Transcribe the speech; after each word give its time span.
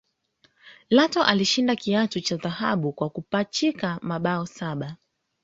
Lato 0.89 1.23
alishinda 1.23 1.75
kiatu 1.75 2.21
cha 2.21 2.37
dhahabu 2.37 2.91
kwa 2.91 3.09
kupachika 3.09 3.99
mabao 4.01 4.45
saba 4.45 4.97